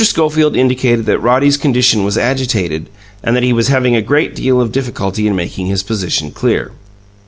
Schofield 0.03 0.55
indicated 0.55 1.05
that 1.05 1.19
Roddy's 1.19 1.57
condition 1.57 2.03
was 2.03 2.17
agitated, 2.17 2.89
and 3.23 3.35
that 3.35 3.43
he 3.43 3.53
was 3.53 3.67
having 3.67 3.95
a 3.95 4.01
great 4.01 4.33
deal 4.33 4.59
of 4.59 4.71
difficulty 4.71 5.27
in 5.27 5.35
making 5.35 5.67
his 5.67 5.83
position 5.83 6.31
clear. 6.31 6.71